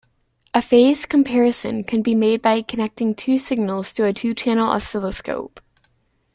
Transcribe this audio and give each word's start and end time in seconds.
A 0.55 0.63
phase 0.63 1.05
comparison 1.05 1.83
can 1.83 2.01
be 2.01 2.15
made 2.15 2.41
by 2.41 2.63
connecting 2.63 3.13
two 3.13 3.37
signals 3.37 3.91
to 3.91 4.03
a 4.05 4.11
two-channel 4.11 4.67
oscilloscope. 4.67 5.59